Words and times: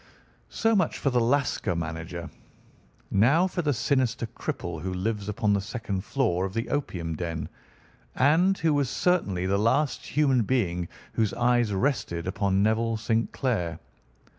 "So 0.49 0.75
much 0.75 0.97
for 0.97 1.11
the 1.11 1.19
Lascar 1.19 1.75
manager. 1.75 2.27
Now 3.11 3.45
for 3.45 3.61
the 3.61 3.71
sinister 3.75 4.25
cripple 4.25 4.81
who 4.81 4.91
lives 4.91 5.29
upon 5.29 5.53
the 5.53 5.61
second 5.61 6.03
floor 6.03 6.43
of 6.43 6.55
the 6.55 6.69
opium 6.69 7.15
den, 7.15 7.47
and 8.15 8.57
who 8.57 8.73
was 8.73 8.89
certainly 8.89 9.45
the 9.45 9.59
last 9.59 10.03
human 10.07 10.41
being 10.41 10.87
whose 11.13 11.35
eyes 11.35 11.71
rested 11.71 12.25
upon 12.25 12.63
Neville 12.63 12.97
St. 12.97 13.31
Clair. 13.31 13.77